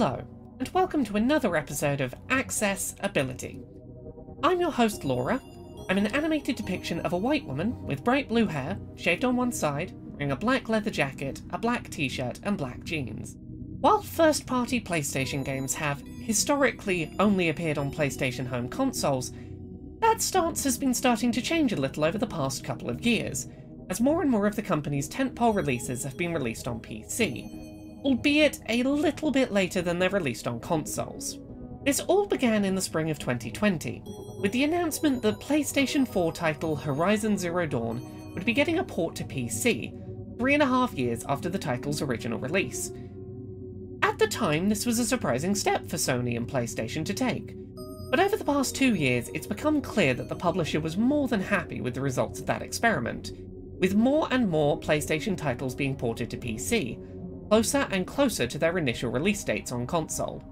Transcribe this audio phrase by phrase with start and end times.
[0.00, 0.22] Hello,
[0.60, 3.64] and welcome to another episode of Access Ability.
[4.44, 5.40] I'm your host Laura.
[5.90, 9.50] I'm an animated depiction of a white woman with bright blue hair, shaved on one
[9.50, 13.34] side, wearing a black leather jacket, a black t shirt, and black jeans.
[13.80, 19.32] While first party PlayStation games have historically only appeared on PlayStation home consoles,
[19.98, 23.48] that stance has been starting to change a little over the past couple of years,
[23.90, 27.67] as more and more of the company's tentpole releases have been released on PC,
[28.04, 31.38] albeit a little bit later than they're released on consoles.
[31.84, 34.02] This all began in the spring of 2020,
[34.40, 38.00] with the announcement that PlayStation 4 title Horizon Zero Dawn
[38.34, 42.02] would be getting a port to PC, three and a half years after the title's
[42.02, 42.92] original release.
[44.02, 47.56] At the time, this was a surprising step for Sony and PlayStation to take,
[48.10, 51.40] but over the past two years, it's become clear that the publisher was more than
[51.40, 53.32] happy with the results of that experiment,
[53.80, 56.98] with more and more PlayStation titles being ported to PC,
[57.48, 60.42] closer and closer to their initial release dates on console.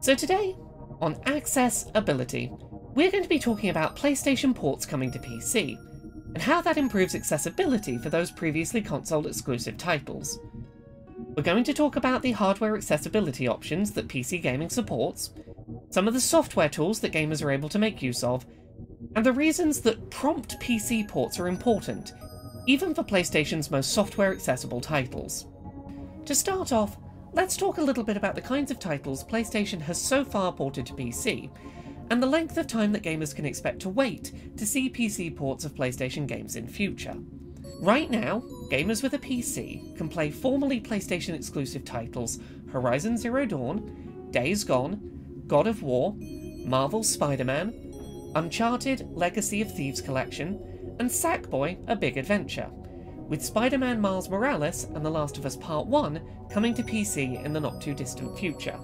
[0.00, 0.56] So today,
[1.00, 2.50] on Access Ability,
[2.94, 5.78] we're going to be talking about PlayStation ports coming to PC,
[6.34, 10.38] and how that improves accessibility for those previously console exclusive titles.
[11.36, 15.30] We're going to talk about the hardware accessibility options that PC gaming supports,
[15.90, 18.46] some of the software tools that gamers are able to make use of,
[19.14, 22.12] and the reasons that prompt PC ports are important,
[22.66, 25.46] even for PlayStation's most software accessible titles.
[26.26, 26.98] To start off,
[27.32, 30.86] let's talk a little bit about the kinds of titles PlayStation has so far ported
[30.86, 31.50] to PC,
[32.10, 35.64] and the length of time that gamers can expect to wait to see PC ports
[35.64, 37.16] of PlayStation games in future.
[37.80, 42.38] Right now, gamers with a PC can play formerly PlayStation exclusive titles
[42.70, 46.14] Horizon Zero Dawn, Days Gone, God of War,
[46.64, 47.74] Marvel's Spider Man,
[48.36, 52.70] Uncharted Legacy of Thieves Collection, and Sackboy A Big Adventure,
[53.28, 56.20] with Spider Man Miles Morales and The Last of Us Part 1
[56.50, 58.78] coming to PC in the not too distant future.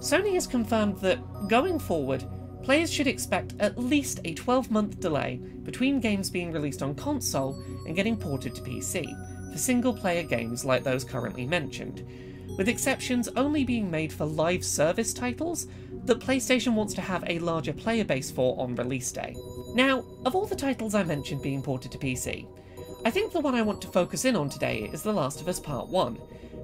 [0.00, 1.18] Sony has confirmed that,
[1.48, 2.24] going forward,
[2.62, 7.60] players should expect at least a 12 month delay between games being released on console
[7.86, 9.06] and getting ported to PC,
[9.52, 12.06] for single player games like those currently mentioned,
[12.56, 15.66] with exceptions only being made for live service titles
[16.04, 19.36] that PlayStation wants to have a larger player base for on release day.
[19.74, 22.46] Now, of all the titles I mentioned being ported to PC,
[23.04, 25.48] I think the one I want to focus in on today is The Last of
[25.48, 26.18] Us Part 1,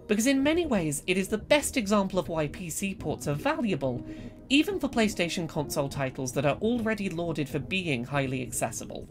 [0.08, 4.04] because in many ways it is the best example of why PC ports are valuable,
[4.48, 9.06] even for PlayStation console titles that are already lauded for being highly accessible.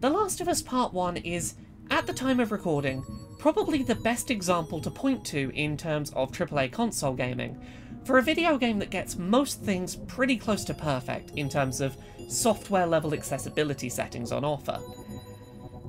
[0.00, 1.54] The Last of Us Part 1 is,
[1.90, 3.02] at the time of recording,
[3.38, 7.58] probably the best example to point to in terms of AAA console gaming,
[8.04, 11.96] for a video game that gets most things pretty close to perfect in terms of
[12.28, 14.78] software level accessibility settings on offer.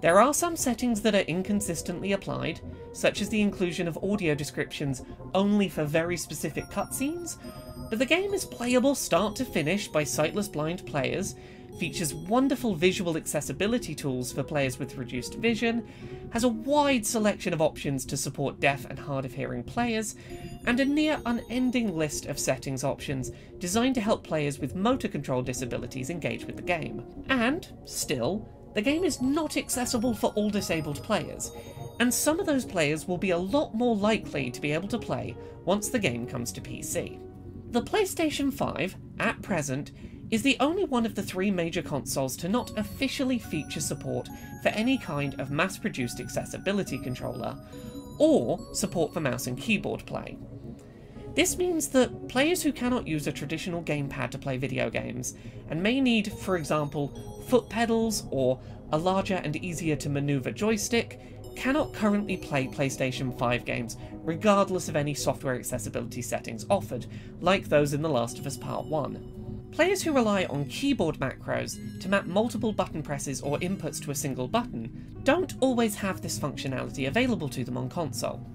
[0.01, 2.61] There are some settings that are inconsistently applied,
[2.93, 7.37] such as the inclusion of audio descriptions only for very specific cutscenes,
[7.89, 11.35] but the game is playable start to finish by sightless blind players,
[11.79, 15.85] features wonderful visual accessibility tools for players with reduced vision,
[16.31, 20.15] has a wide selection of options to support deaf and hard of hearing players,
[20.65, 25.41] and a near unending list of settings options designed to help players with motor control
[25.41, 27.03] disabilities engage with the game.
[27.27, 28.47] And, still,
[28.79, 31.51] the game is not accessible for all disabled players,
[31.99, 34.97] and some of those players will be a lot more likely to be able to
[34.97, 35.35] play
[35.65, 37.19] once the game comes to PC.
[37.71, 39.91] The PlayStation 5, at present,
[40.31, 44.29] is the only one of the three major consoles to not officially feature support
[44.63, 47.57] for any kind of mass produced accessibility controller,
[48.17, 50.37] or support for mouse and keyboard play.
[51.35, 55.35] This means that players who cannot use a traditional gamepad to play video games,
[55.69, 58.59] and may need, for example, foot pedals or
[58.91, 61.19] a larger and easier to maneuver joystick,
[61.55, 67.05] cannot currently play PlayStation 5 games, regardless of any software accessibility settings offered,
[67.41, 69.69] like those in The Last of Us Part 1.
[69.71, 74.15] Players who rely on keyboard macros to map multiple button presses or inputs to a
[74.15, 78.45] single button don't always have this functionality available to them on console.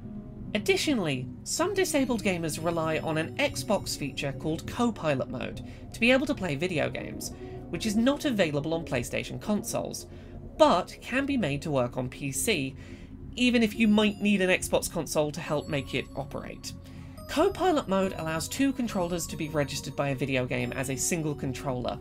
[0.54, 6.26] Additionally, some disabled gamers rely on an Xbox feature called Co-Pilot Mode to be able
[6.26, 7.32] to play video games,
[7.70, 10.06] which is not available on PlayStation consoles,
[10.56, 12.76] but can be made to work on PC,
[13.34, 16.72] even if you might need an Xbox console to help make it operate.
[17.28, 21.34] Co-pilot mode allows two controllers to be registered by a video game as a single
[21.34, 21.98] controller,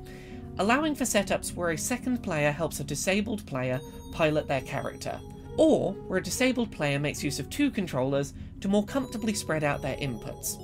[0.59, 5.19] allowing for setups where a second player helps a disabled player pilot their character,
[5.57, 9.81] or where a disabled player makes use of two controllers to more comfortably spread out
[9.81, 10.61] their inputs.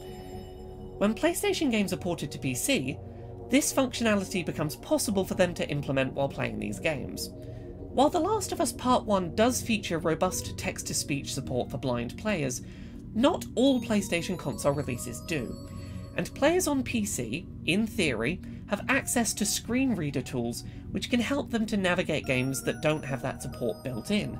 [0.97, 2.99] When PlayStation games are ported to PC,
[3.49, 7.29] this functionality becomes possible for them to implement while playing these games.
[7.91, 11.77] While The Last of Us Part 1 does feature robust text to speech support for
[11.77, 12.61] blind players,
[13.15, 15.55] not all PlayStation console releases do,
[16.15, 21.49] and players on PC, in theory, have access to screen reader tools which can help
[21.49, 24.37] them to navigate games that don't have that support built in,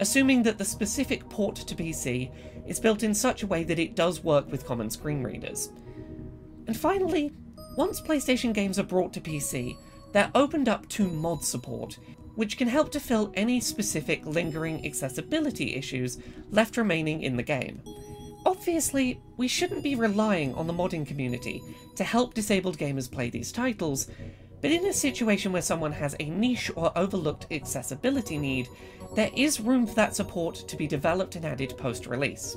[0.00, 2.30] assuming that the specific port to PC
[2.66, 5.70] is built in such a way that it does work with common screen readers.
[6.66, 7.32] And finally,
[7.76, 9.76] once PlayStation games are brought to PC,
[10.12, 11.98] they're opened up to mod support,
[12.36, 16.18] which can help to fill any specific lingering accessibility issues
[16.50, 17.82] left remaining in the game.
[18.46, 21.62] Obviously, we shouldn't be relying on the modding community
[21.96, 24.08] to help disabled gamers play these titles,
[24.60, 28.68] but in a situation where someone has a niche or overlooked accessibility need,
[29.14, 32.56] there is room for that support to be developed and added post-release.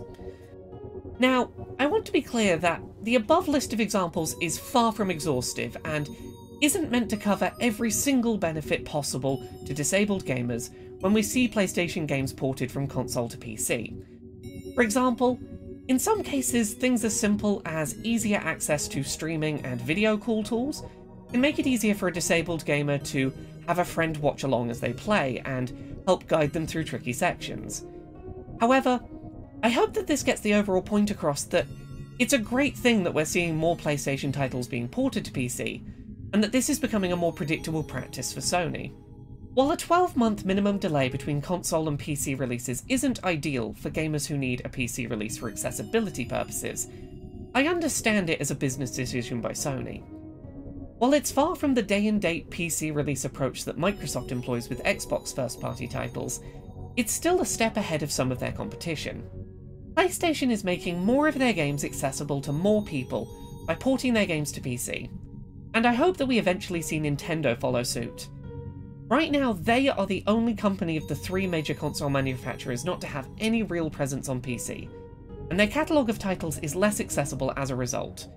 [1.20, 1.50] Now,
[1.80, 5.76] I want to be clear that the above list of examples is far from exhaustive
[5.86, 6.10] and
[6.62, 10.72] isn't meant to cover every single benefit possible to disabled gamers
[11.02, 14.74] when we see PlayStation games ported from console to PC.
[14.74, 15.40] For example,
[15.88, 20.84] in some cases, things as simple as easier access to streaming and video call tools
[21.32, 23.32] can make it easier for a disabled gamer to
[23.68, 27.86] have a friend watch along as they play and help guide them through tricky sections.
[28.60, 29.00] However,
[29.64, 31.66] I hope that this gets the overall point across that
[32.20, 35.82] it's a great thing that we're seeing more PlayStation titles being ported to PC,
[36.34, 38.92] and that this is becoming a more predictable practice for Sony.
[39.54, 44.28] While a 12 month minimum delay between console and PC releases isn't ideal for gamers
[44.28, 46.88] who need a PC release for accessibility purposes,
[47.56, 50.04] I understand it as a business decision by Sony.
[50.98, 54.84] While it's far from the day and date PC release approach that Microsoft employs with
[54.84, 56.42] Xbox first party titles,
[56.96, 59.24] it's still a step ahead of some of their competition.
[59.94, 63.28] PlayStation is making more of their games accessible to more people
[63.68, 65.12] by porting their games to PC,
[65.76, 68.30] and I hope that we eventually see Nintendo follow suit.
[69.08, 73.08] Right now, they are the only company of the three major console manufacturers not to
[73.08, 74.90] have any real presence on PC,
[75.52, 78.28] and their catalogue of titles is less accessible as a result.